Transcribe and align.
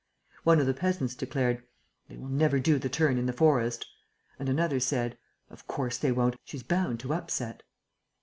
One 0.43 0.59
of 0.59 0.65
the 0.65 0.73
peasants 0.73 1.13
declared: 1.13 1.61
"They 2.09 2.17
will 2.17 2.27
never 2.29 2.59
do 2.59 2.79
the 2.79 2.89
turn 2.89 3.19
in 3.19 3.27
the 3.27 3.31
forest." 3.33 3.85
And 4.39 4.49
another 4.49 4.79
said: 4.79 5.15
"Of 5.51 5.67
course 5.67 5.99
they 5.99 6.11
won't! 6.11 6.37
She's 6.43 6.63
bound 6.63 6.99
to 7.01 7.13
upset!" 7.13 7.61